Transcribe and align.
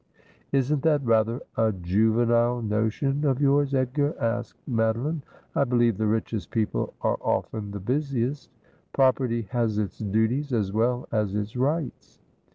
'Isn't 0.51 0.81
that 0.81 1.05
rather 1.05 1.41
a 1.55 1.71
juvenile 1.71 2.63
notion 2.63 3.23
of 3.23 3.39
yours, 3.39 3.75
Edgar?' 3.75 4.15
asked 4.39 4.57
Madoline.' 4.67 5.21
I 5.55 5.63
believe 5.63 5.99
the 5.99 6.07
richest 6.07 6.49
people 6.49 6.95
are 7.01 7.19
often 7.21 7.69
the 7.69 7.79
busiest. 7.79 8.49
Property 8.93 9.43
has 9.51 9.77
its 9.77 9.99
duties 9.99 10.53
as 10.53 10.73
well 10.73 11.07
as 11.11 11.35
its 11.35 11.55
rights.' 11.55 12.19